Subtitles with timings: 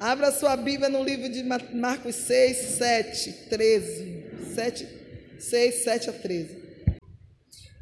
[0.00, 4.24] Abra sua Bíblia no livro de Marcos 6, 7, 13.
[4.54, 4.86] 7,
[5.38, 6.48] 6, 7 a 13.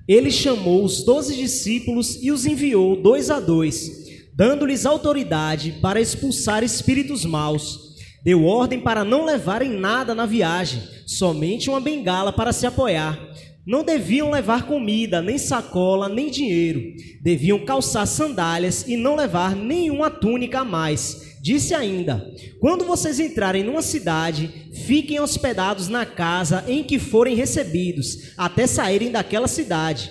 [0.08, 6.64] Ele chamou os doze discípulos e os enviou dois a dois, dando-lhes autoridade para expulsar
[6.64, 7.94] espíritos maus.
[8.24, 13.16] Deu ordem para não levarem nada na viagem, somente uma bengala para se apoiar.
[13.64, 16.82] Não deviam levar comida, nem sacola, nem dinheiro.
[17.22, 21.27] Deviam calçar sandálias e não levar nenhuma túnica a mais.
[21.40, 28.32] Disse ainda: Quando vocês entrarem numa cidade, fiquem hospedados na casa em que forem recebidos,
[28.36, 30.10] até saírem daquela cidade.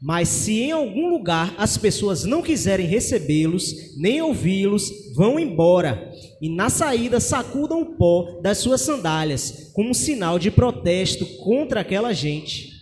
[0.00, 6.12] Mas se em algum lugar as pessoas não quiserem recebê-los, nem ouvi-los, vão embora.
[6.40, 12.12] E na saída sacudam o pó das suas sandálias, como sinal de protesto contra aquela
[12.12, 12.76] gente.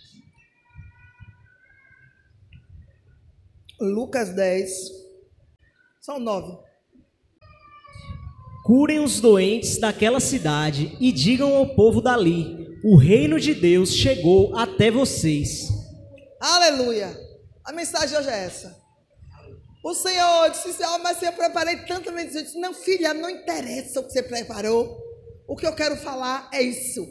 [3.79, 4.71] Lucas 10,
[6.01, 6.64] são nove.
[8.65, 14.57] Curem os doentes daquela cidade e digam ao povo dali: o reino de Deus chegou
[14.57, 15.69] até vocês.
[16.41, 17.15] Aleluia!
[17.63, 18.75] A mensagem hoje é essa.
[19.83, 22.39] O Senhor disse: oh, Mas eu preparei tanta mensagem.
[22.39, 24.97] Eu disse: Não, filha, não interessa o que você preparou.
[25.47, 27.07] O que eu quero falar é isso.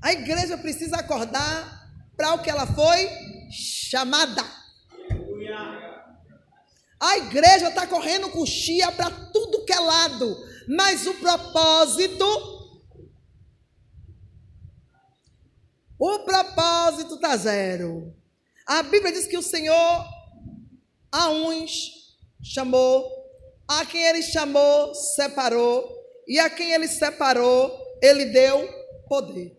[0.00, 3.10] A igreja precisa acordar para o que ela foi
[3.50, 4.42] chamada.
[6.98, 12.24] A igreja está correndo com chia para tudo que é lado, mas o propósito,
[15.98, 18.14] o propósito está zero.
[18.66, 20.04] A Bíblia diz que o Senhor
[21.12, 23.08] a uns chamou,
[23.68, 28.68] a quem ele chamou, separou, e a quem ele separou, ele deu
[29.08, 29.56] poder.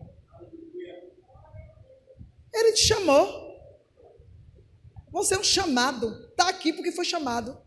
[2.52, 3.48] Ele te chamou.
[5.10, 6.27] Você é um chamado.
[6.38, 7.60] Está aqui porque foi chamado.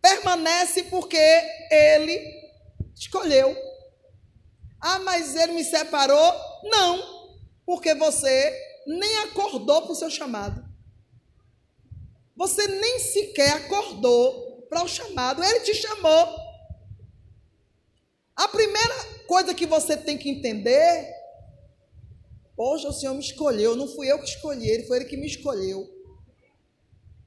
[0.00, 1.18] Permanece porque
[1.72, 2.22] ele
[2.94, 3.56] escolheu.
[4.80, 6.32] Ah, mas ele me separou?
[6.62, 10.64] Não, porque você nem acordou para o seu chamado.
[12.36, 15.42] Você nem sequer acordou para o chamado.
[15.42, 16.28] Ele te chamou.
[18.36, 18.94] A primeira
[19.26, 21.12] coisa que você tem que entender
[22.56, 25.26] Poxa, o Senhor me escolheu, não fui eu que escolhi ele, foi ele que me
[25.26, 25.93] escolheu.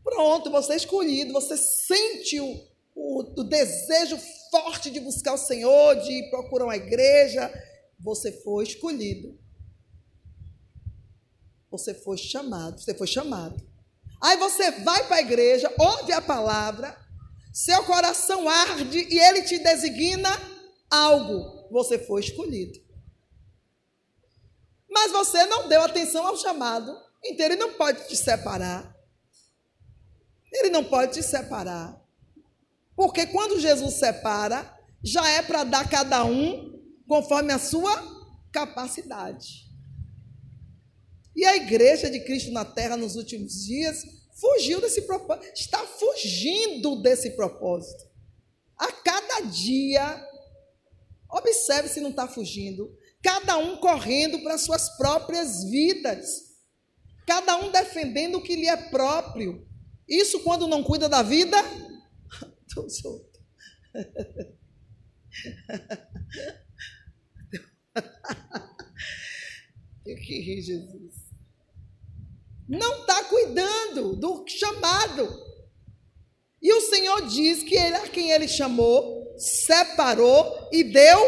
[0.09, 4.17] Pronto, você é escolhido, você sente o, o, o desejo
[4.49, 7.51] forte de buscar o Senhor, de procurar uma igreja.
[7.99, 9.37] Você foi escolhido.
[11.69, 13.61] Você foi chamado, você foi chamado.
[14.21, 16.97] Aí você vai para a igreja, ouve a palavra,
[17.53, 20.29] seu coração arde e ele te designa
[20.89, 21.67] algo.
[21.69, 22.79] Você foi escolhido.
[24.89, 28.96] Mas você não deu atenção ao chamado, então ele não pode te separar.
[30.57, 32.01] Ele não pode te separar.
[32.95, 36.73] Porque quando Jesus separa, já é para dar cada um
[37.07, 37.91] conforme a sua
[38.51, 39.67] capacidade.
[41.35, 44.03] E a igreja de Cristo na terra nos últimos dias
[44.39, 48.05] fugiu desse propósito, está fugindo desse propósito.
[48.77, 50.23] A cada dia,
[51.29, 52.91] observe se não está fugindo,
[53.21, 56.47] cada um correndo para suas próprias vidas,
[57.27, 59.66] cada um defendendo o que lhe é próprio.
[60.07, 61.57] Isso quando não cuida da vida
[62.73, 63.43] dos outros.
[70.05, 71.15] Eu que rir, Jesus.
[72.67, 75.27] Não está cuidando do chamado.
[76.61, 81.19] E o Senhor diz que ele, a quem ele chamou, separou e deu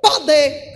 [0.00, 0.74] poder.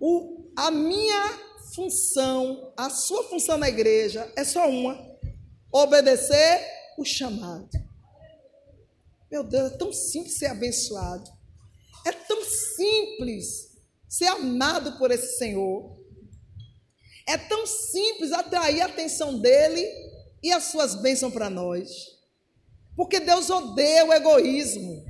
[0.00, 4.98] O, a minha função, a sua função na igreja é só uma:
[5.72, 6.60] obedecer
[6.98, 7.70] o chamado.
[9.30, 11.30] Meu Deus, é tão simples ser abençoado.
[12.04, 13.70] É tão simples
[14.08, 15.98] ser amado por esse Senhor.
[17.26, 19.88] É tão simples atrair a atenção dele
[20.42, 21.90] e as suas bênçãos para nós.
[22.96, 25.02] Porque Deus odeia o egoísmo.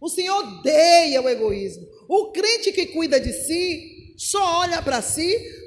[0.00, 1.86] O Senhor odeia o egoísmo.
[2.08, 5.61] O crente que cuida de si, só olha para si,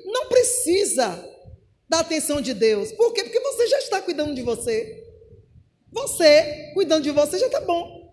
[0.46, 1.28] precisa
[1.90, 2.92] da atenção de Deus.
[2.92, 3.24] Por quê?
[3.24, 5.04] Porque você já está cuidando de você.
[5.92, 8.06] Você, cuidando de você, já está bom.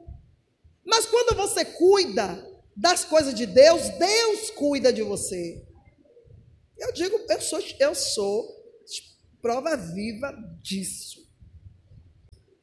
[0.84, 5.62] Mas quando você cuida das coisas de Deus, Deus cuida de você.
[6.79, 8.49] Eu digo, eu sou, eu sou
[9.40, 10.32] prova viva
[10.62, 11.20] disso.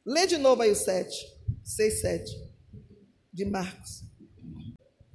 [0.04, 1.14] Lê de novo aí o 7,
[1.62, 2.50] 6, 7
[3.32, 4.02] de Marcos.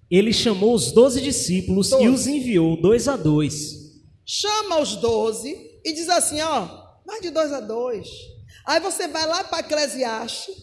[0.09, 2.03] Ele chamou os doze discípulos doze.
[2.03, 3.84] e os enviou dois a dois.
[4.25, 6.67] Chama os doze e diz assim: ó,
[7.05, 8.07] mais de dois a dois.
[8.65, 10.55] Aí você vai lá para Eclesiastes,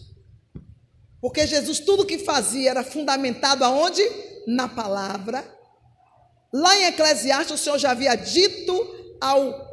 [1.21, 4.03] porque Jesus tudo que fazia era fundamentado aonde?
[4.45, 5.43] Na palavra.
[6.51, 8.73] Lá em Eclesiastes o Senhor já havia dito
[9.21, 9.71] ao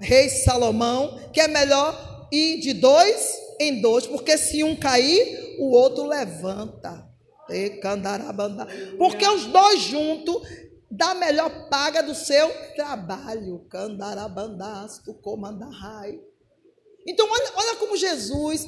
[0.00, 5.72] rei Salomão que é melhor ir de dois em dois, porque se um cair, o
[5.72, 7.06] outro levanta.
[8.98, 10.42] Porque os dois juntos
[10.90, 13.66] dá a melhor paga do seu trabalho.
[13.68, 16.20] Candarabandás, tu comandai.
[17.06, 18.66] Então, olha, olha como Jesus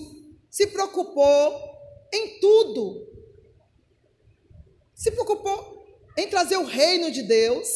[0.50, 1.78] se preocupou
[2.12, 3.06] em tudo.
[4.94, 5.86] Se preocupou
[6.16, 7.68] em trazer o reino de Deus,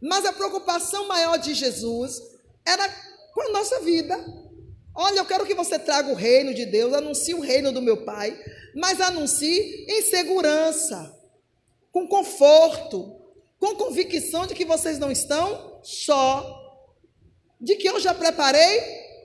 [0.00, 2.20] mas a preocupação maior de Jesus
[2.66, 2.88] era
[3.32, 4.16] com a nossa vida.
[4.94, 8.04] Olha, eu quero que você traga o reino de Deus, anuncie o reino do meu
[8.04, 8.38] Pai,
[8.74, 11.16] mas anuncie em segurança,
[11.92, 13.17] com conforto,
[13.58, 16.58] com convicção de que vocês não estão só,
[17.60, 18.80] de que eu já preparei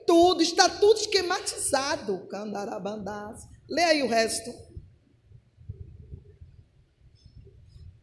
[0.06, 2.26] tudo, está tudo esquematizado.
[2.28, 3.42] Candarabandás.
[3.68, 4.52] Lê aí o resto.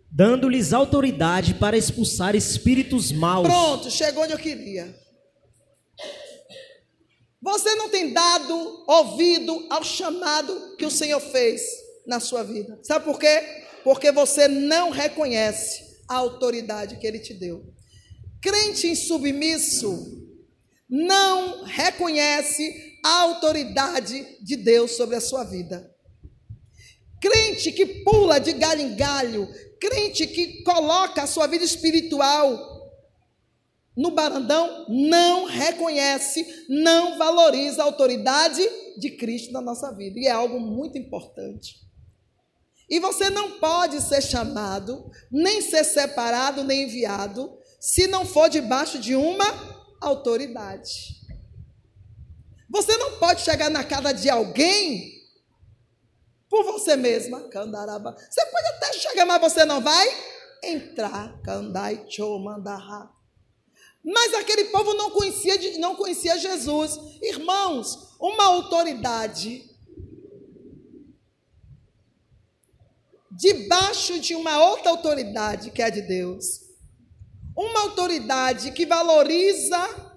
[0.09, 3.47] Dando-lhes autoridade para expulsar espíritos maus.
[3.47, 4.99] Pronto, chegou onde eu queria.
[7.41, 11.61] Você não tem dado ouvido ao chamado que o Senhor fez
[12.05, 12.79] na sua vida.
[12.83, 13.65] Sabe por quê?
[13.83, 17.73] Porque você não reconhece a autoridade que ele te deu.
[18.41, 20.27] Crente insubmisso
[20.89, 25.89] não reconhece a autoridade de Deus sobre a sua vida.
[27.21, 29.47] Crente que pula de galho em galho,
[29.79, 32.71] crente que coloca a sua vida espiritual
[33.95, 38.61] no barandão não reconhece, não valoriza a autoridade
[38.97, 40.19] de Cristo na nossa vida.
[40.19, 41.75] E é algo muito importante.
[42.91, 48.99] E você não pode ser chamado, nem ser separado, nem enviado, se não for debaixo
[48.99, 49.45] de uma
[50.01, 51.15] autoridade.
[52.69, 55.21] Você não pode chegar na casa de alguém
[56.49, 58.13] por você mesma, candaraba.
[58.29, 60.07] Você pode até chegar, mas você não vai
[60.61, 61.41] entrar.
[61.43, 63.09] Candai chomandarra.
[64.03, 66.99] Mas aquele povo não conhecia, não conhecia Jesus.
[67.21, 69.70] Irmãos, uma autoridade
[73.31, 76.61] debaixo de uma outra autoridade que é de Deus.
[77.55, 80.11] Uma autoridade que valoriza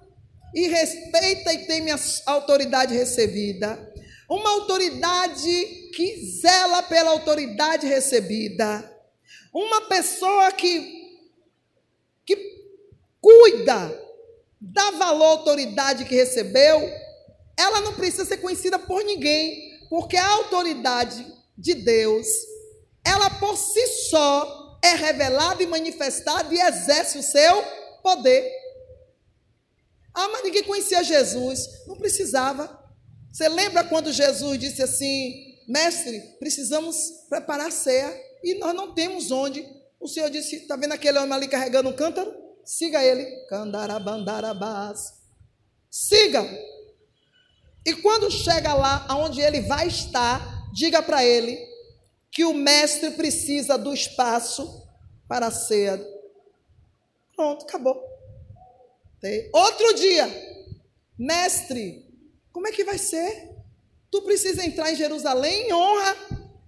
[0.53, 3.93] e respeita e teme a autoridade recebida.
[4.29, 8.91] Uma autoridade que zela pela autoridade recebida.
[9.53, 10.95] Uma pessoa que
[13.25, 13.99] cuida,
[14.61, 16.79] dá valor à autoridade que recebeu,
[17.57, 21.25] ela não precisa ser conhecida por ninguém, porque a autoridade
[21.57, 22.27] de Deus,
[23.05, 27.63] ela por si só é revelada e manifestada e exerce o seu
[28.01, 28.51] poder.
[30.13, 32.83] Ah, mas ninguém conhecia Jesus, não precisava.
[33.31, 36.97] Você lembra quando Jesus disse assim: Mestre, precisamos
[37.29, 38.11] preparar a ceia
[38.43, 39.65] e nós não temos onde.
[39.99, 42.33] O Senhor disse: Está vendo aquele homem ali carregando um cântaro?
[42.63, 43.25] Siga ele.
[43.47, 45.13] Candarabandarabás.
[45.91, 46.43] Siga.
[47.85, 50.41] E quando chega lá aonde ele vai estar,
[50.73, 51.74] diga para ele
[52.31, 54.87] que o mestre precisa do espaço
[55.27, 55.99] para ser.
[57.35, 58.15] Pronto, acabou.
[59.51, 60.27] Outro dia,
[61.17, 62.05] mestre,
[62.51, 63.49] como é que vai ser?
[64.11, 66.15] Tu precisa entrar em Jerusalém em honra.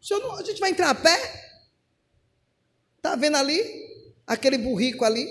[0.09, 1.17] Não, a gente vai entrar a pé?
[3.01, 3.61] Tá vendo ali?
[4.25, 5.27] Aquele burrico ali?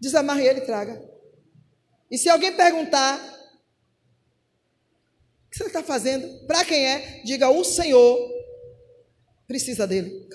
[0.00, 1.10] Desamarre ele e traga.
[2.10, 3.20] E se alguém perguntar,
[5.62, 6.46] você está fazendo?
[6.46, 7.20] Para quem é?
[7.24, 8.18] Diga, o Senhor
[9.46, 10.28] precisa dele.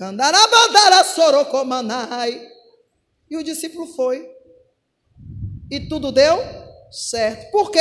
[3.30, 4.30] E o discípulo foi.
[5.72, 6.38] E tudo deu
[6.92, 7.50] certo.
[7.52, 7.80] Por quê?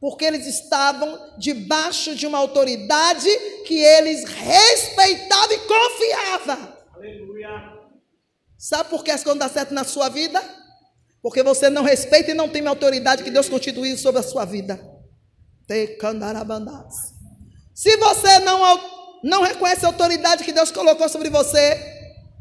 [0.00, 3.28] Porque eles estavam debaixo de uma autoridade
[3.66, 6.78] que eles respeitavam e confiavam.
[6.94, 7.78] Aleluia.
[8.56, 10.42] Sabe por que as coisas não dão certo na sua vida?
[11.22, 14.44] Porque você não respeita e não tem a autoridade que Deus constituiu sobre a sua
[14.44, 14.97] vida.
[17.74, 18.60] Se você não,
[19.22, 21.76] não reconhece a autoridade que Deus colocou sobre você,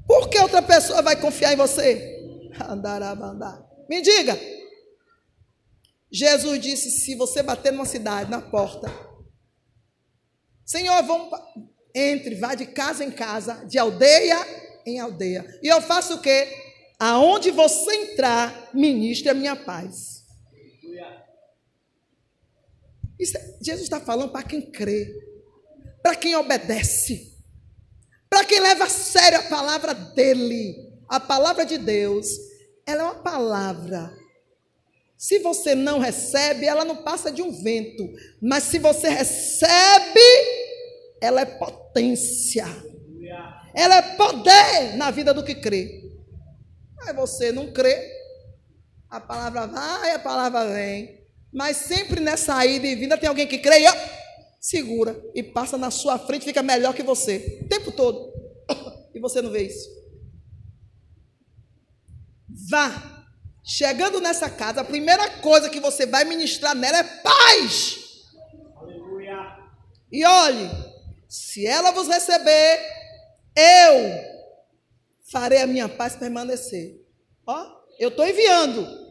[0.07, 2.17] por que outra pessoa vai confiar em você?
[3.89, 4.39] Me diga.
[6.11, 8.89] Jesus disse: se você bater numa cidade, na porta,
[10.65, 11.29] Senhor, vamos,
[11.93, 14.37] entre, vá de casa em casa, de aldeia
[14.85, 15.45] em aldeia.
[15.61, 16.47] E eu faço o quê?
[16.99, 20.16] Aonde você entrar, ministre a minha paz.
[23.19, 25.13] Isso, é, Jesus está falando para quem crê,
[26.01, 27.35] para quem obedece,
[28.29, 30.87] para quem leva a sério a palavra dele.
[31.09, 32.27] A palavra de Deus,
[32.85, 34.13] ela é uma palavra
[35.17, 38.07] Se você não recebe, ela não passa de um vento.
[38.41, 40.19] Mas se você recebe,
[41.19, 42.67] ela é potência.
[43.73, 46.11] Ela é poder na vida do que crê.
[47.01, 48.11] Aí você não crê,
[49.09, 51.16] a palavra vai, a palavra vem.
[51.57, 53.93] Mas sempre nessa ida e vinda tem alguém que crê e ó,
[54.59, 57.61] segura e passa na sua frente, fica melhor que você.
[57.63, 58.31] O tempo todo.
[59.15, 59.89] E você não vê isso.
[62.69, 63.25] Vá.
[63.63, 67.97] Chegando nessa casa, a primeira coisa que você vai ministrar nela é paz.
[68.75, 69.57] Aleluia.
[70.11, 70.69] E olhe,
[71.27, 72.79] se ela vos receber,
[73.55, 74.23] eu
[75.31, 77.03] farei a minha paz permanecer.
[77.47, 77.65] Ó,
[77.97, 79.06] eu estou enviando.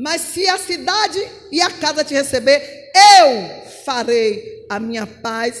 [0.00, 1.18] Mas se a cidade
[1.52, 2.90] e a casa te receber,
[3.20, 5.60] eu farei a minha paz.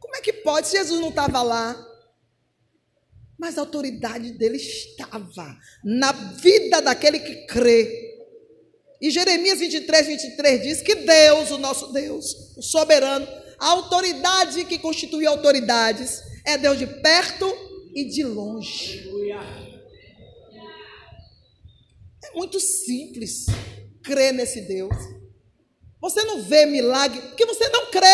[0.00, 0.70] Como é que pode?
[0.70, 1.76] Jesus não estava lá.
[3.36, 8.14] Mas a autoridade dele estava na vida daquele que crê.
[9.00, 13.26] E Jeremias 23, 23 diz que Deus, o nosso Deus, o soberano,
[13.58, 17.52] a autoridade que constitui autoridades, é Deus de perto
[17.92, 19.10] e de longe.
[19.32, 19.63] É
[22.34, 23.46] muito simples
[24.02, 24.94] crer nesse Deus.
[26.00, 28.06] Você não vê milagre, porque você não crê,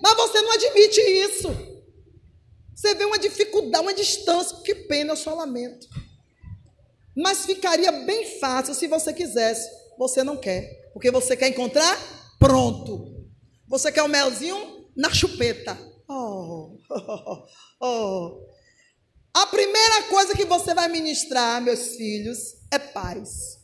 [0.00, 1.48] mas você não admite isso.
[2.74, 5.86] Você vê uma dificuldade, uma distância, que pena, eu só lamento.
[7.16, 9.70] Mas ficaria bem fácil se você quisesse.
[9.98, 11.96] Você não quer, porque você quer encontrar
[12.38, 13.28] pronto.
[13.68, 15.78] Você quer o um melzinho na chupeta.
[16.08, 17.46] Oh, oh,
[17.80, 18.51] oh.
[19.34, 22.38] A primeira coisa que você vai ministrar, meus filhos,
[22.70, 23.58] é paz.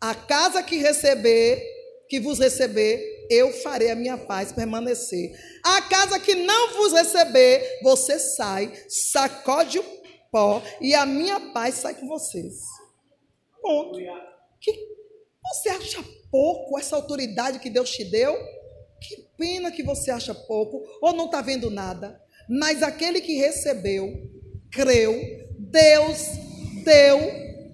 [0.00, 1.62] A casa que receber,
[2.08, 5.32] que vos receber, eu farei a minha paz permanecer.
[5.64, 9.84] A casa que não vos receber, você sai, sacode o
[10.30, 12.54] pó e a minha paz sai com vocês.
[13.62, 13.98] Ponto.
[14.60, 14.72] Que
[15.42, 18.36] você acha pouco essa autoridade que Deus te deu?
[19.00, 22.20] Que pena que você acha pouco ou não está vendo nada.
[22.48, 24.12] Mas aquele que recebeu,
[24.76, 25.14] creu,
[25.58, 26.18] Deus
[26.84, 27.18] deu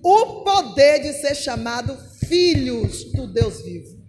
[0.03, 4.01] o poder de ser chamado filhos do Deus vivo.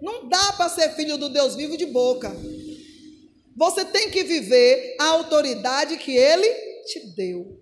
[0.00, 2.34] Não dá para ser filho do Deus vivo de boca.
[3.56, 6.48] Você tem que viver a autoridade que ele
[6.84, 7.60] te deu.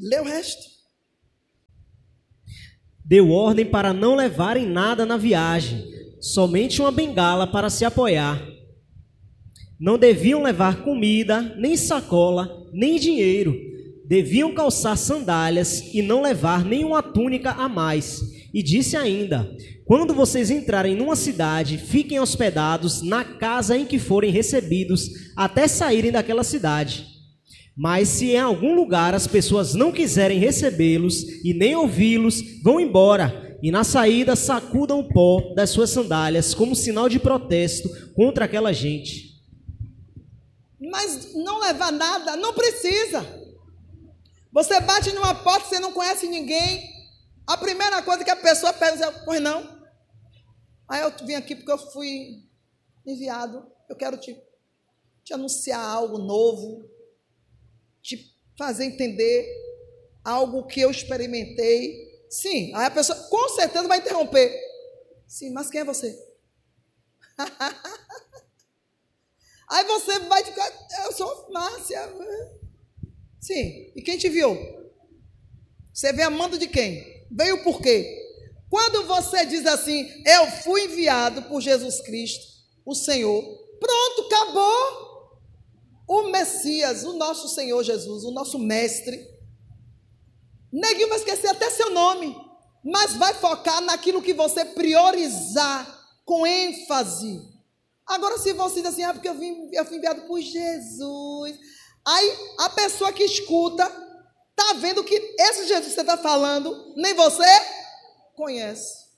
[0.00, 0.62] Lê o resto.
[3.04, 5.84] Deu ordem para não levarem nada na viagem,
[6.20, 8.40] somente uma bengala para se apoiar.
[9.80, 13.56] Não deviam levar comida, nem sacola, nem dinheiro.
[14.06, 18.20] Deviam calçar sandálias e não levar nenhuma túnica a mais.
[18.52, 19.50] E disse ainda:
[19.86, 26.12] quando vocês entrarem numa cidade, fiquem hospedados na casa em que forem recebidos até saírem
[26.12, 27.06] daquela cidade.
[27.74, 33.56] Mas se em algum lugar as pessoas não quiserem recebê-los e nem ouvi-los, vão embora
[33.62, 38.72] e na saída sacudam o pó das suas sandálias como sinal de protesto contra aquela
[38.72, 39.29] gente.
[40.80, 43.20] Mas não levar nada, não precisa.
[44.52, 46.90] Você bate numa porta, você não conhece ninguém.
[47.46, 49.80] A primeira coisa que a pessoa pede é: Pois não?
[50.88, 52.42] Aí eu vim aqui porque eu fui
[53.06, 53.70] enviado.
[53.88, 54.40] Eu quero te,
[55.22, 56.88] te anunciar algo novo,
[58.02, 59.46] te fazer entender
[60.24, 62.08] algo que eu experimentei.
[62.30, 64.56] Sim, aí a pessoa com certeza vai interromper.
[65.26, 66.16] Sim, mas quem é você?
[69.70, 70.70] aí você vai ficar,
[71.04, 72.12] eu sou Márcia.
[73.40, 74.56] Sim, e quem te viu?
[75.92, 77.26] Você vem amando de quem?
[77.30, 78.16] Veio por quê?
[78.68, 82.46] Quando você diz assim, eu fui enviado por Jesus Cristo,
[82.86, 83.42] o Senhor,
[83.80, 85.10] pronto, acabou.
[86.06, 89.28] O Messias, o nosso Senhor Jesus, o nosso Mestre.
[90.72, 92.36] Neguinho vai esquecer até seu nome,
[92.84, 97.40] mas vai focar naquilo que você priorizar com ênfase.
[98.10, 101.56] Agora, se você diz assim, ah, porque eu, vim, eu fui enviado por Jesus.
[102.04, 103.84] Aí a pessoa que escuta
[104.50, 107.46] está vendo que esse Jesus que você está falando, nem você
[108.34, 109.08] conhece.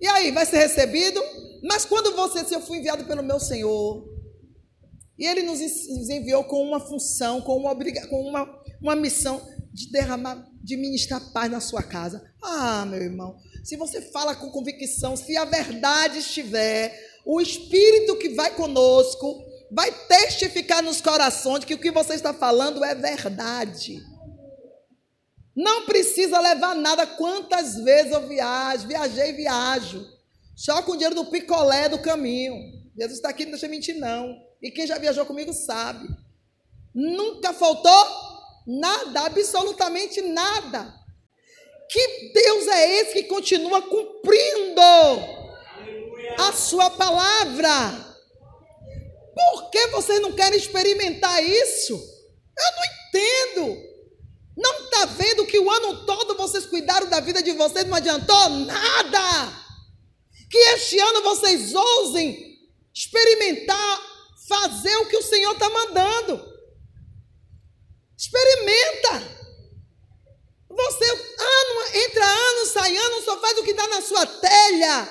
[0.00, 1.20] E aí, vai ser recebido?
[1.64, 4.08] Mas quando você, se eu fui enviado pelo meu Senhor,
[5.18, 5.60] e Ele nos
[6.08, 7.74] enviou com uma função, com uma,
[8.08, 12.22] com uma, uma missão de derramar, de ministrar paz na sua casa.
[12.42, 18.30] Ah, meu irmão, se você fala com convicção, se a verdade estiver, o Espírito que
[18.30, 24.02] vai conosco vai testificar nos corações que o que você está falando é verdade.
[25.54, 27.06] Não precisa levar nada.
[27.06, 30.04] Quantas vezes eu viajo, viajei e viajo.
[30.56, 32.54] Só com o dinheiro do picolé do caminho.
[32.96, 34.36] Jesus está aqui, não deixa mentir, não.
[34.62, 36.06] E quem já viajou comigo sabe.
[36.94, 38.30] Nunca faltou
[38.66, 40.94] Nada, absolutamente nada.
[41.90, 44.80] Que Deus é esse que continua cumprindo
[46.38, 48.10] a sua palavra?
[49.34, 51.94] Por que vocês não querem experimentar isso?
[51.94, 53.90] Eu não entendo.
[54.56, 58.50] Não está vendo que o ano todo vocês cuidaram da vida de vocês, não adiantou
[58.50, 59.52] nada.
[60.48, 62.58] Que este ano vocês ousem
[62.94, 64.00] experimentar,
[64.48, 66.50] fazer o que o Senhor está mandando.
[68.16, 69.40] Experimenta.
[70.68, 71.29] Você,
[71.94, 75.08] entra ano, sai ano, só faz o que dá na sua telha.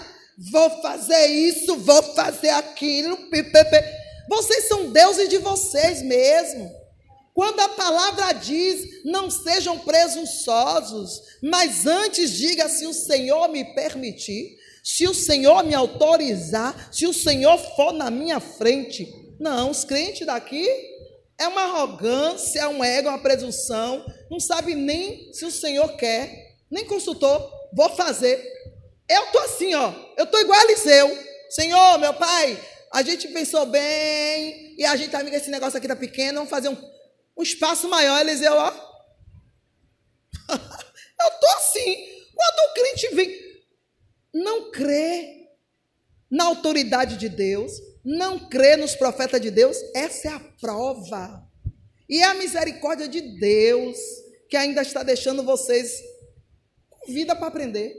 [0.52, 3.18] Vou fazer isso, vou fazer aquilo.
[4.30, 6.72] Vocês são deuses de vocês mesmo.
[7.34, 14.58] Quando a palavra diz, não sejam presunçosos, mas antes diga se o Senhor me permitir,
[14.84, 19.08] se o Senhor me autorizar, se o Senhor for na minha frente.
[19.40, 20.68] Não, os crentes daqui
[21.38, 25.96] é uma arrogância, é um ego, é uma presunção, não sabe nem se o Senhor
[25.96, 28.42] quer, nem consultou, vou fazer.
[29.08, 31.26] Eu estou assim, ó, eu estou igual a Eliseu.
[31.50, 32.60] Senhor, meu pai,
[32.94, 36.70] a gente pensou bem, e a gente, amiga, esse negócio aqui tá pequeno, vamos fazer
[36.70, 36.78] um,
[37.38, 38.70] um espaço maior, Eliseu, ó.
[40.50, 42.20] eu estou assim.
[42.36, 43.50] Quando o crente vem,
[44.34, 45.48] não crê
[46.30, 47.72] na autoridade de Deus,
[48.06, 51.44] não crê nos profetas de Deus, essa é a prova.
[52.08, 53.98] E é a misericórdia de Deus
[54.50, 56.02] que ainda está deixando vocês
[57.10, 57.96] vida para aprender.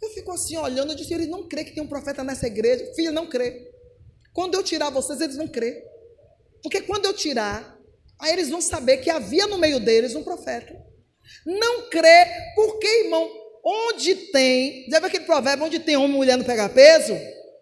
[0.00, 2.92] Eu fico assim olhando, eu disse, eles não crê que tem um profeta nessa igreja.
[2.94, 3.70] Filho, não crê.
[4.32, 5.82] Quando eu tirar vocês, eles vão crer.
[6.62, 7.76] Porque quando eu tirar,
[8.20, 10.74] aí eles vão saber que havia no meio deles um profeta.
[11.44, 13.28] Não crê, porque, irmão,
[13.64, 17.14] onde tem, viu aquele provérbio, onde tem homem e mulher não pega peso?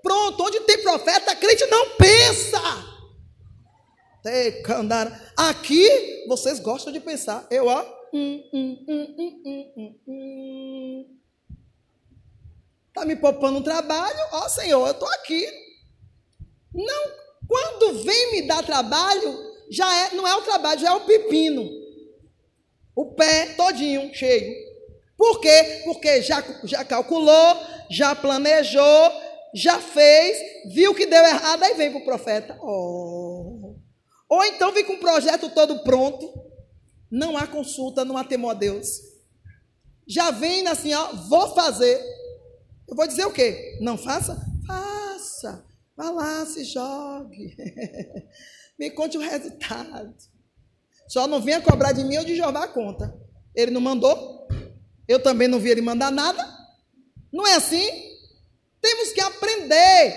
[0.03, 2.61] Pronto, onde tem profeta, crente não pensa.
[5.37, 7.47] Aqui, vocês gostam de pensar.
[7.50, 7.96] Eu, ó.
[8.13, 8.85] Hum, hum,
[10.07, 11.19] hum,
[12.95, 14.19] tá me poupando um trabalho?
[14.33, 15.47] Ó, Senhor, eu estou aqui.
[16.73, 17.13] Não,
[17.47, 21.69] quando vem me dar trabalho, já é, não é o trabalho, já é o pepino.
[22.95, 24.54] O pé todinho, cheio.
[25.17, 25.83] Por quê?
[25.85, 27.57] Porque já, já calculou,
[27.91, 29.13] já planejou,
[29.54, 30.39] já fez,
[30.73, 32.59] viu que deu errado, aí vem para o profeta.
[32.63, 33.76] Oh.
[34.28, 36.46] Ou então vem com o projeto todo pronto,
[37.10, 39.00] não há consulta, não há temor a Deus.
[40.06, 42.00] Já vem assim, ó, vou fazer.
[42.88, 43.78] Eu vou dizer o quê?
[43.80, 44.40] Não faça?
[44.66, 45.64] Faça.
[45.97, 47.56] Vá lá, se jogue.
[48.78, 50.14] Me conte o resultado.
[51.08, 53.16] Só não venha cobrar de mim ou de Jeová a conta.
[53.54, 54.47] Ele não mandou.
[55.08, 56.45] Eu também não vi ele mandar nada.
[57.32, 57.88] Não é assim?
[58.80, 60.14] Temos que aprender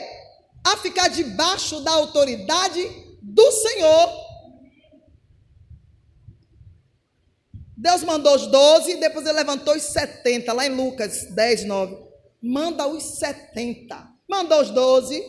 [0.65, 2.81] a ficar debaixo da autoridade
[3.21, 4.28] do Senhor.
[7.81, 11.97] Deus mandou os 12, depois ele levantou os 70, lá em Lucas 10, 9.
[12.43, 14.05] Manda os 70.
[14.29, 15.23] Mandou os 12.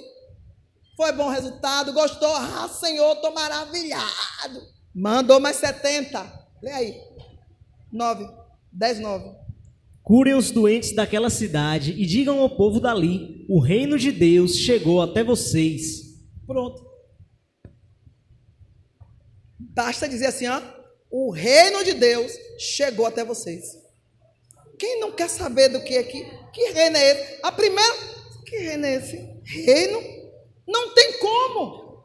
[0.96, 2.34] Foi bom resultado, gostou?
[2.34, 4.66] Ah, Senhor, estou maravilhado.
[4.92, 6.48] Mandou mais 70.
[6.60, 7.00] Lê aí.
[7.92, 8.26] 9.
[8.72, 9.30] 10, 9.
[10.02, 15.00] Curem os doentes daquela cidade e digam ao povo dali: o reino de Deus chegou
[15.00, 16.18] até vocês.
[16.44, 16.84] Pronto.
[19.56, 20.60] Basta dizer assim, ó,
[21.10, 23.78] o reino de Deus chegou até vocês.
[24.78, 27.38] Quem não quer saber do que é que, que reino é esse?
[27.42, 27.94] A primeira,
[28.46, 29.16] que reino é esse?
[29.44, 30.02] Reino?
[30.66, 32.04] Não tem como.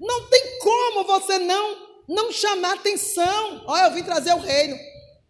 [0.00, 3.64] Não tem como você não não chamar atenção.
[3.68, 4.76] Olha, eu vim trazer o reino.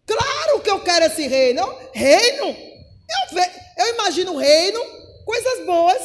[0.06, 1.62] Claro que eu quero esse reino.
[1.92, 2.46] Reino?
[2.46, 3.42] Eu,
[3.78, 4.80] eu imagino reino,
[5.26, 6.02] coisas boas.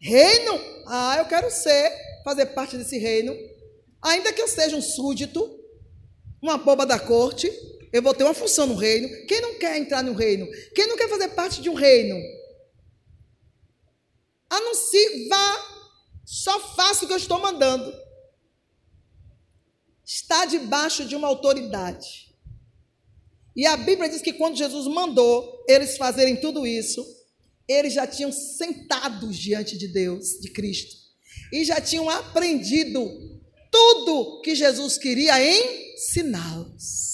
[0.00, 0.60] Reino?
[0.88, 1.92] Ah, eu quero ser,
[2.24, 3.36] fazer parte desse reino.
[4.02, 5.59] Ainda que eu seja um súdito,
[6.40, 7.50] uma boba da corte,
[7.92, 9.08] eu vou ter uma função no reino.
[9.26, 10.46] Quem não quer entrar no reino?
[10.74, 12.16] Quem não quer fazer parte de um reino?
[14.48, 15.80] Anuncie, vá,
[16.24, 17.92] só faça o que eu estou mandando.
[20.04, 22.34] Está debaixo de uma autoridade.
[23.54, 27.04] E a Bíblia diz que quando Jesus mandou eles fazerem tudo isso,
[27.68, 30.96] eles já tinham sentados diante de Deus, de Cristo,
[31.52, 33.39] e já tinham aprendido
[33.70, 37.10] tudo que Jesus queria ensiná-los.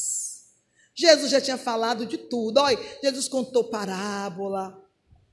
[0.94, 2.58] Jesus já tinha falado de tudo.
[2.58, 4.76] Olha, Jesus contou parábola,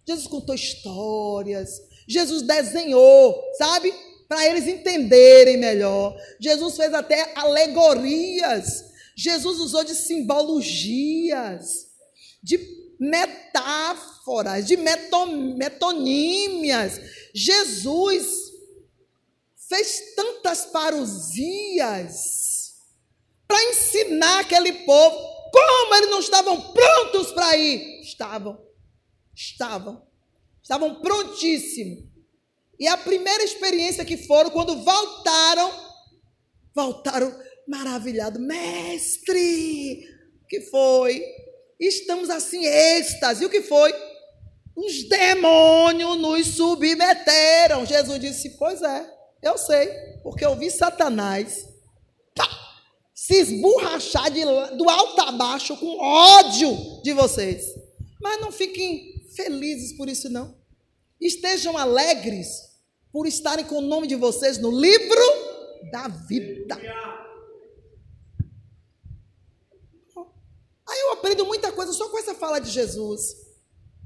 [0.06, 3.94] Jesus contou histórias, Jesus desenhou, sabe?
[4.28, 6.16] Para eles entenderem melhor.
[6.40, 11.88] Jesus fez até alegorias Jesus usou de simbologias,
[12.42, 12.60] de
[13.00, 14.76] metáforas, de
[15.56, 17.00] metonímias.
[17.34, 18.43] Jesus
[19.74, 22.14] fez tantas parousias
[23.48, 28.02] para ensinar aquele povo como eles não estavam prontos para ir.
[28.02, 28.64] Estavam.
[29.36, 30.06] Estavam.
[30.62, 32.06] Estavam prontíssimos.
[32.80, 35.72] E a primeira experiência que foram, quando voltaram,
[36.74, 37.36] voltaram
[37.68, 38.42] maravilhados.
[38.42, 40.08] Mestre,
[40.44, 41.24] o que foi?
[41.80, 43.44] Estamos assim, êxtase.
[43.44, 43.94] E o que foi?
[44.76, 47.86] Os demônios nos submeteram.
[47.86, 49.13] Jesus disse: Pois é,
[49.44, 49.88] eu sei,
[50.24, 51.68] porque eu vi Satanás
[52.36, 52.48] pá,
[53.14, 54.44] se esborrachar de,
[54.78, 57.66] do alto a baixo com ódio de vocês.
[58.22, 60.58] Mas não fiquem felizes por isso, não.
[61.20, 62.48] Estejam alegres
[63.12, 65.22] por estarem com o nome de vocês no livro
[65.92, 66.76] da vida.
[70.88, 73.36] Aí eu aprendo muita coisa só com essa fala de Jesus.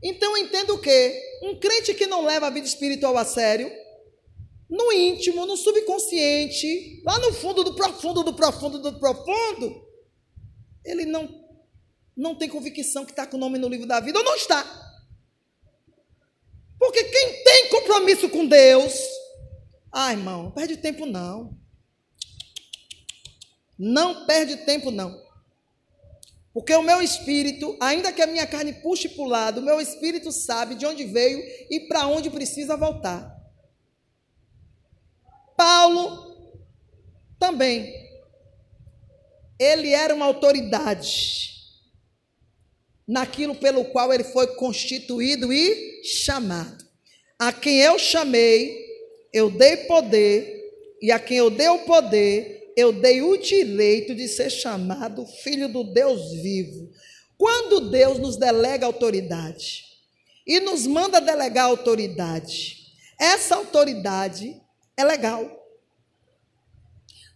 [0.01, 1.21] Então eu entendo o quê?
[1.43, 3.71] Um crente que não leva a vida espiritual a sério,
[4.69, 9.87] no íntimo, no subconsciente, lá no fundo do profundo do profundo do profundo,
[10.83, 11.45] ele não
[12.15, 14.65] não tem convicção que está com o nome no livro da vida ou não está.
[16.79, 18.93] Porque quem tem compromisso com Deus,
[19.91, 21.55] ah, irmão, não perde tempo não.
[23.77, 25.27] Não perde tempo não.
[26.51, 29.79] Porque o meu espírito, ainda que a minha carne puxe para o lado, o meu
[29.79, 33.36] espírito sabe de onde veio e para onde precisa voltar.
[35.57, 36.37] Paulo
[37.39, 37.93] também.
[39.59, 41.53] Ele era uma autoridade
[43.07, 46.85] naquilo pelo qual ele foi constituído e chamado.
[47.39, 48.85] A quem eu chamei,
[49.33, 50.57] eu dei poder,
[51.01, 55.67] e a quem eu dei o poder, eu dei o direito de ser chamado filho
[55.67, 56.91] do Deus vivo.
[57.37, 59.83] Quando Deus nos delega autoridade
[60.45, 62.77] e nos manda delegar autoridade,
[63.19, 64.59] essa autoridade
[64.97, 65.47] é legal.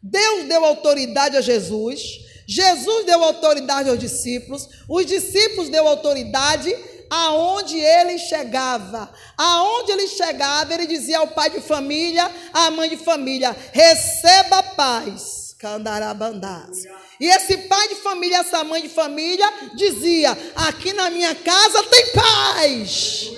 [0.04, 2.02] Deus deu autoridade a Jesus,
[2.47, 6.76] Jesus deu autoridade aos discípulos, os discípulos deu autoridade
[7.12, 9.13] aonde ele chegava.
[9.38, 15.41] Aonde ele chegava, ele dizia ao pai de família, à mãe de família: receba paz.
[15.60, 16.86] Candarabandás.
[17.19, 22.08] E esse pai de família, essa mãe de família, dizia: aqui na minha casa tem
[22.13, 23.32] paz.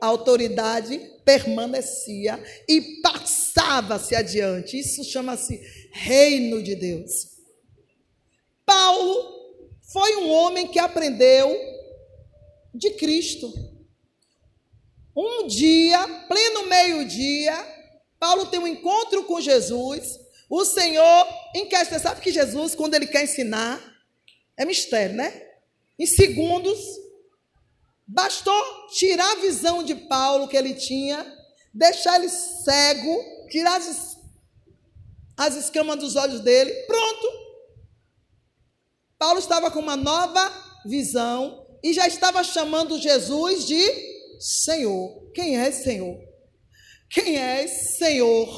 [0.00, 4.78] A autoridade permanecia e passava-se adiante.
[4.78, 5.60] Isso chama-se
[5.92, 7.30] reino de Deus.
[8.64, 9.40] Paulo
[9.92, 11.56] foi um homem que aprendeu
[12.74, 13.52] de Cristo.
[15.16, 17.54] Um dia, pleno meio-dia,
[18.18, 20.18] Paulo tem um encontro com Jesus.
[20.48, 23.80] O Senhor, em questão, sabe que Jesus, quando ele quer ensinar,
[24.56, 25.48] é mistério, né?
[25.98, 26.78] Em segundos,
[28.12, 31.24] bastou tirar a visão de Paulo que ele tinha,
[31.72, 34.18] deixar ele cego, tirar as,
[35.36, 37.28] as escamas dos olhos dele, pronto.
[39.18, 40.52] Paulo estava com uma nova
[40.84, 43.80] visão, e já estava chamando Jesus de
[44.38, 45.30] Senhor.
[45.32, 46.18] Quem é Senhor?
[47.10, 48.48] Quem é Senhor?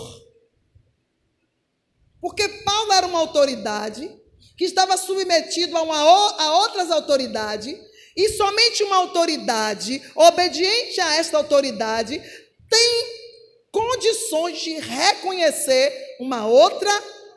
[2.20, 4.20] Porque Paulo era uma autoridade
[4.56, 7.76] que estava submetido a, uma, a outras autoridades,
[8.16, 12.20] e somente uma autoridade, obediente a esta autoridade,
[12.68, 13.22] tem
[13.70, 16.90] condições de reconhecer uma outra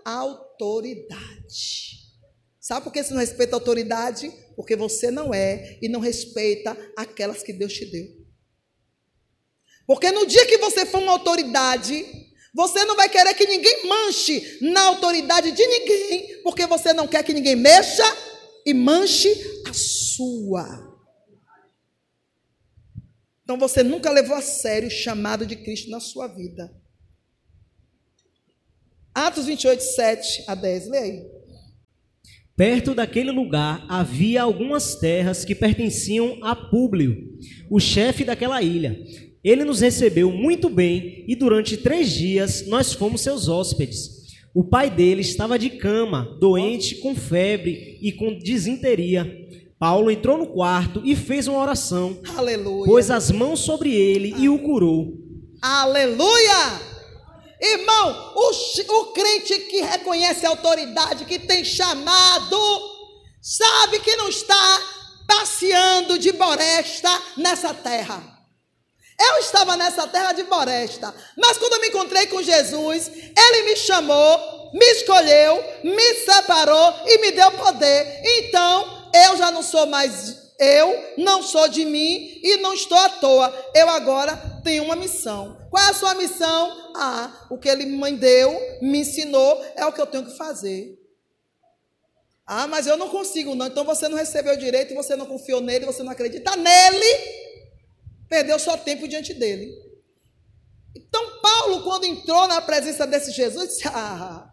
[0.03, 1.95] autoridade.
[2.59, 4.31] Sabe por que você não respeita a autoridade?
[4.55, 8.07] Porque você não é e não respeita aquelas que Deus te deu.
[9.85, 12.05] Porque no dia que você for uma autoridade,
[12.53, 17.23] você não vai querer que ninguém manche na autoridade de ninguém, porque você não quer
[17.23, 18.03] que ninguém mexa
[18.65, 19.29] e manche
[19.67, 20.04] a sua.
[23.43, 26.75] Então você nunca levou a sério o chamado de Cristo na sua vida.
[29.13, 31.35] Atos 28, 7 a 10, leia aí.
[32.57, 37.37] Perto daquele lugar havia algumas terras que pertenciam a Públio,
[37.69, 38.97] o chefe daquela ilha.
[39.43, 44.15] Ele nos recebeu muito bem e durante três dias nós fomos seus hóspedes.
[44.53, 49.44] O pai dele estava de cama, doente, com febre e com desinteria.
[49.77, 52.19] Paulo entrou no quarto e fez uma oração.
[52.37, 52.85] Aleluia.
[52.85, 55.13] Pôs as mãos sobre ele e o curou.
[55.61, 56.95] Aleluia!
[57.61, 58.51] Irmão, o,
[58.99, 62.57] o crente que reconhece a autoridade, que tem chamado,
[63.41, 64.81] sabe que não está
[65.27, 68.35] passeando de boresta nessa terra.
[69.19, 73.75] Eu estava nessa terra de boresta, mas quando eu me encontrei com Jesus, Ele me
[73.77, 78.21] chamou, me escolheu, me separou e me deu poder.
[78.23, 83.09] Então, eu já não sou mais eu, não sou de mim e não estou à
[83.09, 83.71] toa.
[83.73, 85.67] Eu agora tenho uma missão.
[85.69, 86.93] Qual é a sua missão?
[86.95, 90.97] Ah, o que ele me deu, me ensinou, é o que eu tenho que fazer.
[92.47, 93.65] Ah, mas eu não consigo, não.
[93.65, 97.19] Então você não recebeu direito, você não confiou nele, você não acredita nele,
[98.29, 99.73] perdeu só tempo diante dele.
[101.15, 104.51] Então, Paulo, quando entrou na presença desse Jesus, disse: Ah,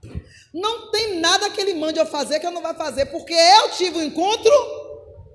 [0.55, 3.71] não tem nada que ele mande eu fazer que eu não vou fazer, porque eu
[3.73, 4.53] tive um encontro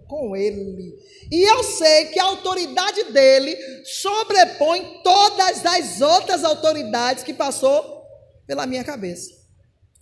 [0.08, 0.98] com ele.
[1.30, 8.06] E eu sei que a autoridade dele sobrepõe todas as outras autoridades que passou
[8.46, 9.30] pela minha cabeça.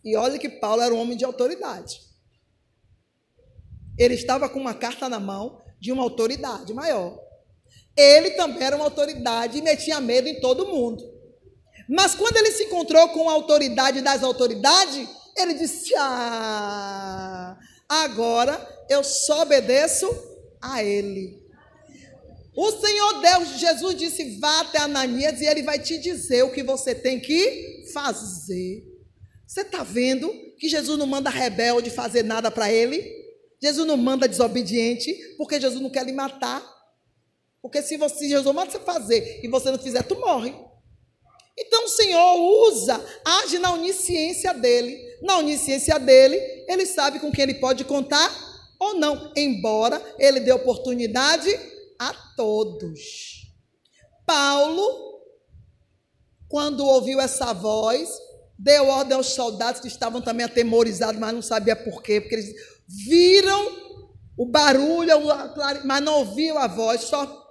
[0.03, 2.01] E olha que Paulo era um homem de autoridade.
[3.97, 7.19] Ele estava com uma carta na mão de uma autoridade maior.
[7.97, 11.14] Ele também era uma autoridade e metia medo em todo mundo.
[11.87, 19.03] Mas quando ele se encontrou com a autoridade das autoridades, ele disse: Ah, agora eu
[19.03, 20.07] só obedeço
[20.61, 21.45] a ele.
[22.55, 26.63] O Senhor Deus, Jesus disse: vá até Ananias e ele vai te dizer o que
[26.63, 28.83] você tem que fazer.
[29.45, 33.25] Você está vendo que Jesus não manda rebelde fazer nada para ele?
[33.61, 36.63] Jesus não manda desobediente, porque Jesus não quer lhe matar.
[37.61, 40.53] Porque se você, Jesus manda você fazer e você não fizer, tu morre.
[41.57, 42.35] Então o Senhor
[42.67, 44.99] usa, age na onisciência dele.
[45.21, 46.37] Na onisciência dele,
[46.67, 48.29] ele sabe com quem ele pode contar
[48.79, 51.49] ou não, embora ele dê oportunidade
[51.97, 53.45] a todos.
[54.25, 55.21] Paulo,
[56.49, 58.09] quando ouviu essa voz,
[58.57, 62.53] deu ordem aos soldados que estavam também atemorizados, mas não sabia por quê, porque eles
[62.87, 63.85] viram
[64.37, 65.13] o barulho,
[65.85, 67.45] mas não ouviu a voz, só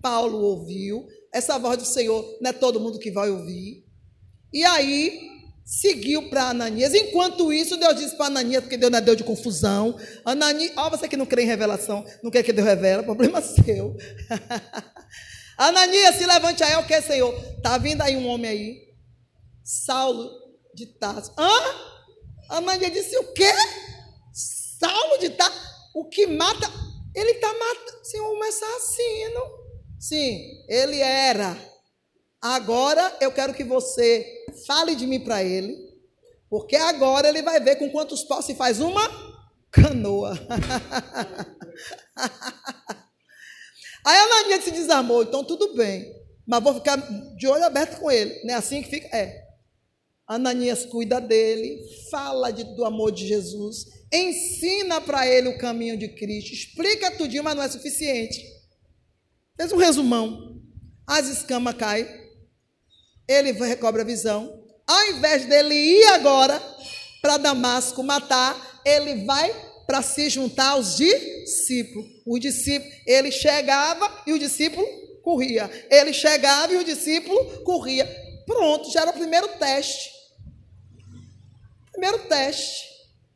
[0.00, 1.06] Paulo ouviu.
[1.32, 3.84] Essa voz do Senhor não é todo mundo que vai ouvir.
[4.52, 5.32] E aí
[5.64, 6.92] seguiu para Ananias.
[6.92, 9.96] Enquanto isso, Deus disse para Ananias, porque Deus não é Deus de confusão.
[10.24, 13.96] Ananias, ó, você que não crê em revelação, não quer que Deus revela, problema seu.
[15.56, 17.34] Ananias, se levante aí, o que, Senhor?
[17.56, 18.94] Está vindo aí um homem aí,
[19.64, 20.30] Saulo
[20.74, 21.32] de Tarso.
[21.38, 21.50] Hã?
[22.50, 23.50] Ananias disse, o quê?
[24.32, 25.58] Saulo de Tarso,
[25.94, 26.70] o que mata,
[27.14, 29.61] ele está matando, Senhor, um assassino.
[30.02, 31.56] Sim, ele era.
[32.40, 34.26] Agora eu quero que você
[34.66, 35.78] fale de mim para ele,
[36.50, 39.08] porque agora ele vai ver com quantos paus se faz uma
[39.70, 40.32] canoa.
[44.04, 46.12] Aí a Ananias se desarmou, então tudo bem,
[46.44, 46.96] mas vou ficar
[47.36, 49.06] de olho aberto com ele, não é assim que fica?
[49.16, 49.40] É.
[50.26, 56.08] Ananias cuida dele, fala de, do amor de Jesus, ensina para ele o caminho de
[56.08, 58.61] Cristo, explica tudinho, mas não é suficiente.
[59.62, 60.60] Fez um resumão.
[61.06, 62.04] As escamas caem,
[63.28, 64.60] ele recobra a visão.
[64.84, 66.60] Ao invés dele ir agora
[67.20, 69.54] para Damasco matar, ele vai
[69.86, 72.10] para se juntar aos discípulos.
[72.26, 74.84] O discípulo, ele chegava e o discípulo
[75.22, 75.70] corria.
[75.88, 78.04] Ele chegava e o discípulo corria.
[78.44, 80.10] Pronto, já era o primeiro teste.
[81.92, 82.84] Primeiro teste.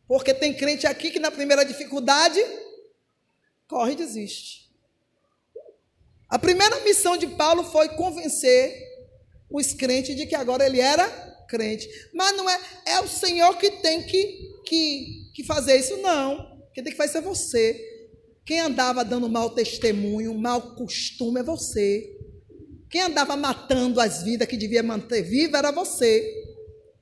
[0.08, 2.44] Porque tem crente aqui que na primeira dificuldade
[3.68, 4.65] corre e desiste.
[6.28, 8.84] A primeira missão de Paulo foi convencer
[9.50, 11.08] os crentes de que agora ele era
[11.48, 11.88] crente.
[12.12, 16.60] Mas não é, é o Senhor que tem que, que, que fazer isso, não.
[16.74, 17.80] Quem tem que fazer é você.
[18.44, 22.12] Quem andava dando mau testemunho, mau costume é você.
[22.90, 26.44] Quem andava matando as vidas que devia manter viva era você.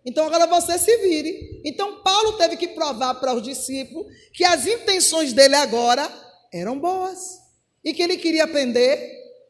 [0.04, 1.62] Então agora você se vire.
[1.64, 6.10] Então Paulo teve que provar para os discípulos que as intenções dele agora
[6.52, 7.43] eram boas
[7.85, 8.99] e que ele queria aprender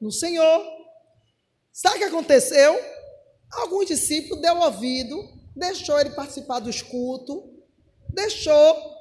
[0.01, 0.65] no Senhor.
[1.73, 2.79] Sabe o que aconteceu?
[3.53, 5.17] Alguns discípulos deu ouvido,
[5.55, 7.37] deixou ele participar dos cultos,
[8.13, 8.95] deixou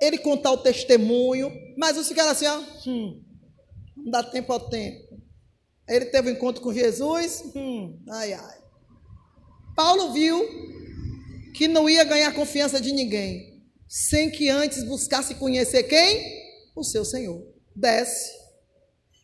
[0.00, 3.22] ele contar o testemunho, mas os ficaram assim, ó, hum,
[3.96, 5.18] não dá tempo ao tempo.
[5.86, 8.58] Ele teve um encontro com Jesus, hum, ai, ai.
[9.76, 10.46] Paulo viu
[11.54, 16.38] que não ia ganhar confiança de ninguém, sem que antes buscasse conhecer quem?
[16.74, 17.42] O seu Senhor.
[17.74, 18.37] Desce.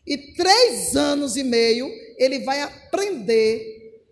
[0.05, 4.03] E três anos e meio ele vai aprender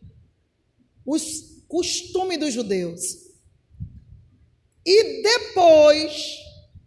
[1.05, 3.01] os costumes dos judeus.
[4.85, 6.37] E depois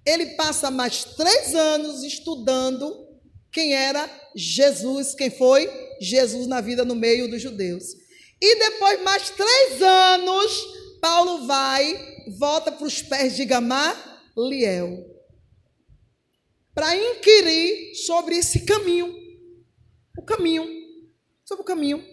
[0.04, 3.06] ele passa mais três anos estudando
[3.50, 7.84] quem era Jesus, quem foi Jesus na vida no meio dos judeus.
[8.40, 15.15] E depois mais três anos Paulo vai, volta para os pés de Gamaliel,
[16.76, 19.10] para inquirir sobre esse caminho,
[20.14, 20.66] o caminho,
[21.42, 22.04] sobre o caminho.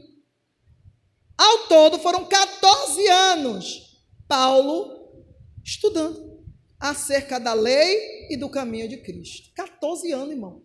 [1.37, 5.25] Ao todo foram 14 anos Paulo
[5.61, 6.45] estudando
[6.79, 9.51] acerca da lei e do caminho de Cristo.
[9.53, 10.63] 14 anos, irmão.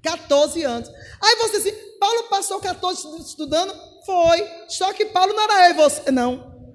[0.00, 0.88] 14 anos.
[1.20, 3.74] Aí você assim, Paulo passou 14 anos estudando?
[4.06, 4.38] Foi.
[4.68, 6.10] Só que Paulo não era eu você.
[6.10, 6.72] Não.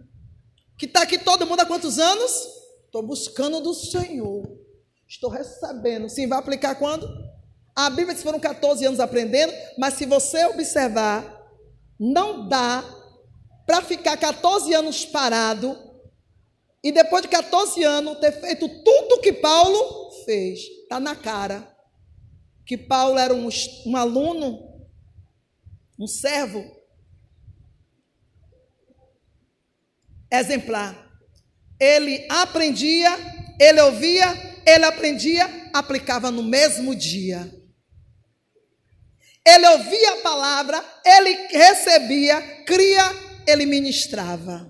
[0.77, 2.31] Que está aqui todo mundo há quantos anos?
[2.85, 4.58] Estou buscando do Senhor.
[5.09, 6.07] Estou recebendo.
[6.07, 7.07] Sim, vai aplicar quando?
[7.75, 11.25] A Bíblia diz que foram 14 anos aprendendo, mas se você observar,
[11.99, 12.83] não dá
[13.65, 15.77] para ficar 14 anos parado
[16.83, 20.59] e depois de 14 anos ter feito tudo que Paulo fez.
[20.59, 21.75] Está na cara
[22.65, 23.49] que Paulo era um,
[23.87, 24.87] um aluno,
[25.97, 26.63] um servo
[30.31, 31.09] exemplar.
[31.79, 33.09] Ele aprendia,
[33.59, 37.51] ele ouvia, ele aprendia, aplicava no mesmo dia.
[39.45, 43.03] Ele ouvia a palavra, ele recebia, cria,
[43.47, 44.69] ele ministrava.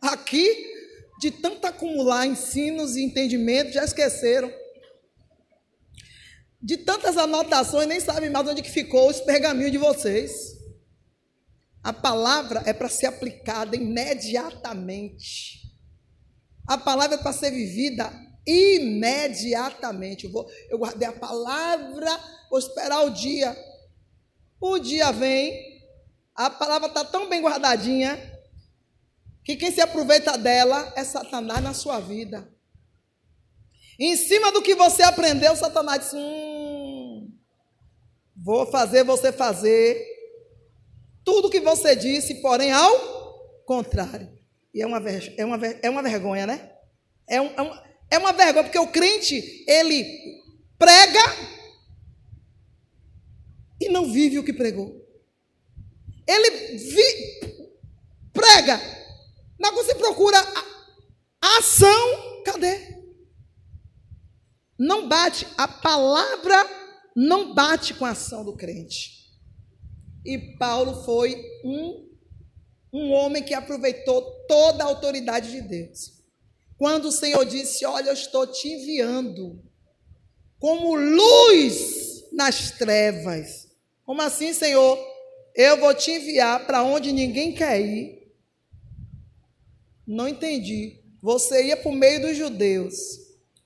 [0.00, 0.72] Aqui,
[1.20, 4.50] de tanto acumular ensinos e entendimentos, já esqueceram.
[6.62, 10.58] De tantas anotações, nem sabem mais onde que ficou os pergaminhos de vocês.
[11.82, 15.69] A palavra é para ser aplicada imediatamente.
[16.66, 18.10] A palavra é para ser vivida
[18.46, 20.26] imediatamente.
[20.26, 22.18] Eu, vou, eu guardei a palavra,
[22.50, 23.56] vou esperar o dia.
[24.60, 25.80] O dia vem,
[26.34, 28.18] a palavra está tão bem guardadinha
[29.44, 32.48] que quem se aproveita dela é Satanás na sua vida.
[33.98, 37.30] Em cima do que você aprendeu, Satanás diz: hum,
[38.36, 40.02] vou fazer você fazer
[41.24, 44.39] tudo que você disse, porém ao contrário.
[44.72, 46.72] E é uma, é uma, é uma vergonha, né?
[47.28, 50.04] É, um, é, é uma vergonha, porque o crente, ele
[50.78, 51.22] prega
[53.80, 55.00] e não vive o que pregou.
[56.26, 57.60] Ele vi,
[58.32, 58.80] prega,
[59.58, 63.00] mas você procura a, a ação, cadê?
[64.78, 66.56] Não bate, a palavra
[67.14, 69.20] não bate com a ação do crente.
[70.24, 72.09] E Paulo foi um,
[72.92, 76.20] um homem que aproveitou toda a autoridade de Deus.
[76.76, 79.62] Quando o Senhor disse: Olha, eu estou te enviando
[80.58, 83.68] como luz nas trevas.
[84.04, 84.98] Como assim, Senhor?
[85.54, 88.20] Eu vou te enviar para onde ninguém quer ir.
[90.06, 91.00] Não entendi.
[91.22, 92.96] Você ia para o meio dos judeus.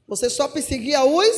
[0.06, 1.36] Você só perseguia os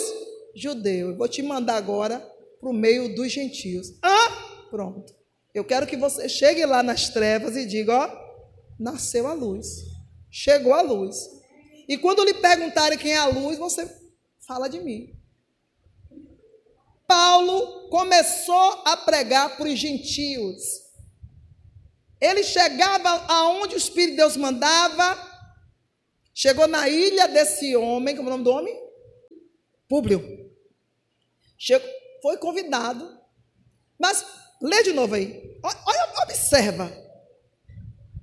[0.55, 1.11] judeus.
[1.11, 2.21] Eu vou te mandar agora
[2.61, 3.95] para o meio dos gentios.
[4.03, 4.67] Ah!
[4.71, 5.16] Pronto.
[5.57, 8.11] Eu quero que você chegue lá nas trevas e diga: ó,
[8.79, 9.67] nasceu a luz.
[10.31, 11.17] Chegou a luz.
[11.89, 13.91] E quando lhe perguntarem quem é a luz, você
[14.47, 15.19] fala de mim.
[17.09, 20.63] Paulo começou a pregar para os gentios.
[22.21, 25.19] Ele chegava aonde o Espírito de Deus mandava,
[26.35, 28.79] chegou na ilha desse homem, como é o nome do homem?
[29.89, 30.53] Públio.
[31.57, 31.89] Chegou,
[32.21, 33.19] foi convidado,
[33.99, 35.43] mas Lê de novo aí.
[35.63, 37.07] Olha, observa.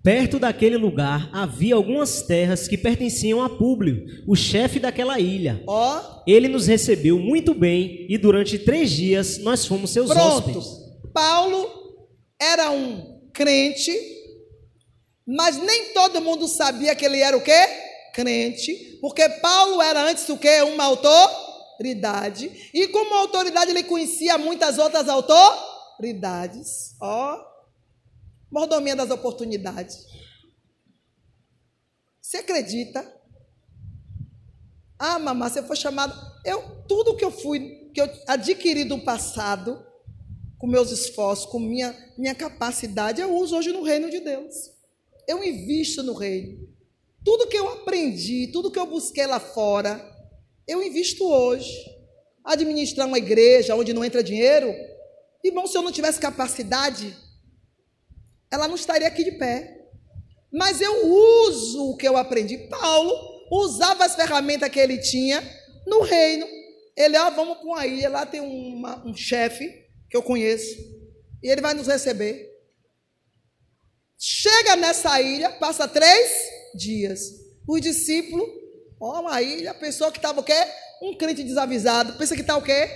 [0.04, 5.64] Perto daquele lugar havia algumas terras que pertenciam a Públio, o chefe daquela ilha.
[5.66, 6.24] Ó.
[6.28, 10.26] Ele nos recebeu muito bem e durante três dias nós fomos seus Pronto.
[10.26, 10.66] hóspedes.
[11.14, 11.70] Paulo
[12.38, 13.98] era um crente,
[15.26, 17.66] mas nem todo mundo sabia que ele era o quê?
[18.14, 24.78] Crente, porque Paulo era antes do que uma autoridade, e como autoridade ele conhecia muitas
[24.78, 26.96] outras autoridades prioridades.
[27.00, 27.44] Ó,
[28.52, 30.06] mordomia das oportunidades.
[32.22, 33.22] Você acredita?
[34.98, 36.14] Ah, mamãe, você foi chamado.
[36.46, 39.86] Eu, tudo que eu fui, que eu adquiri do passado,
[40.58, 44.72] com meus esforços, com minha, minha capacidade, eu uso hoje no reino de Deus.
[45.28, 46.70] Eu invisto no reino.
[47.24, 50.02] Tudo que eu aprendi, tudo que eu busquei lá fora,
[50.68, 51.74] eu invisto hoje.
[52.44, 54.74] Administrar uma igreja onde não entra dinheiro,
[55.44, 57.16] Irmão, se eu não tivesse capacidade,
[58.50, 59.90] ela não estaria aqui de pé.
[60.52, 62.58] Mas eu uso o que eu aprendi.
[62.70, 65.42] Paulo usava as ferramentas que ele tinha
[65.86, 66.48] no reino.
[66.96, 70.78] Ele, ó, vamos para uma ilha, lá tem uma, um chefe que eu conheço,
[71.42, 72.52] e ele vai nos receber.
[74.18, 76.32] Chega nessa ilha, passa três
[76.76, 77.20] dias.
[77.68, 78.48] Os discípulos,
[79.00, 80.54] ó, uma ilha, a pessoa que estava o quê?
[81.02, 82.90] Um crente desavisado, pensa que está o quê?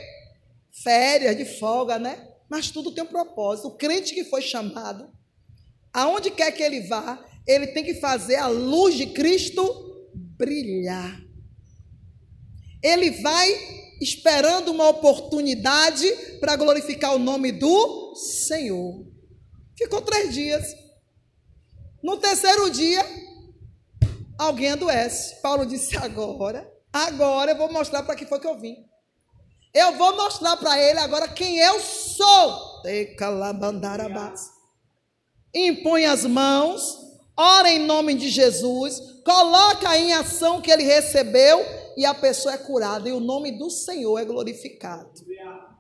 [0.83, 2.26] Férias, de folga, né?
[2.49, 3.67] Mas tudo tem um propósito.
[3.67, 5.09] O crente que foi chamado,
[5.93, 9.63] aonde quer que ele vá, ele tem que fazer a luz de Cristo
[10.13, 11.21] brilhar.
[12.81, 13.49] Ele vai
[14.01, 16.07] esperando uma oportunidade
[16.39, 19.05] para glorificar o nome do Senhor.
[19.77, 20.65] Ficou três dias.
[22.03, 23.03] No terceiro dia,
[24.37, 25.41] alguém adoece.
[25.41, 28.85] Paulo disse: agora, agora eu vou mostrar para que foi que eu vim.
[29.77, 32.81] Eu vou mostrar para ele agora quem eu sou.
[35.53, 36.97] Impõe as mãos,
[37.37, 41.63] ora em nome de Jesus, coloca em ação o que ele recebeu
[41.95, 45.11] e a pessoa é curada e o nome do Senhor é glorificado.